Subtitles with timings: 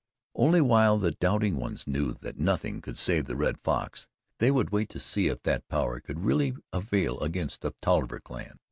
[0.33, 4.07] Only while the doubting ones knew that nothing could save the Red Fox
[4.39, 8.59] they would wait to see if that power could really avail against the Tolliver clan.